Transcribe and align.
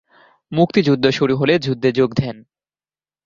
মুক্তিযুদ্ধ 0.51 1.05
শুরু 1.09 1.33
হলে 1.37 1.53
যুদ্ধে 1.59 1.89
যোগ 1.91 2.09
দেন। 2.13 2.35